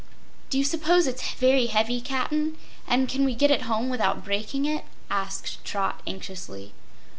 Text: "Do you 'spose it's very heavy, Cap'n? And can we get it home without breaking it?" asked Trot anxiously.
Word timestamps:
"Do 0.49 0.57
you 0.57 0.65
'spose 0.65 1.05
it's 1.05 1.33
very 1.33 1.67
heavy, 1.67 2.01
Cap'n? 2.01 2.57
And 2.87 3.07
can 3.07 3.23
we 3.23 3.35
get 3.35 3.51
it 3.51 3.69
home 3.69 3.87
without 3.87 4.25
breaking 4.25 4.65
it?" 4.65 4.83
asked 5.11 5.63
Trot 5.63 6.01
anxiously. 6.07 6.73